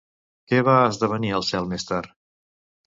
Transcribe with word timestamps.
Què 0.51 0.61
va 0.69 0.77
esdevenir 0.93 1.31
el 1.41 1.47
cel 1.53 1.71
més 1.75 1.89
tard? 1.93 2.19